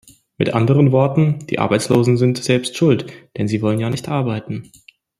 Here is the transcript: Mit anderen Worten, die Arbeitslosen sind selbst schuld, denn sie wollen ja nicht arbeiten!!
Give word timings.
Mit 0.39 0.51
anderen 0.55 0.91
Worten, 0.91 1.45
die 1.45 1.59
Arbeitslosen 1.59 2.17
sind 2.17 2.39
selbst 2.43 2.75
schuld, 2.75 3.05
denn 3.37 3.47
sie 3.47 3.61
wollen 3.61 3.77
ja 3.77 3.91
nicht 3.91 4.09
arbeiten!! 4.09 4.71